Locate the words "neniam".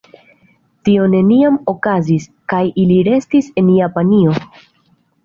1.11-1.59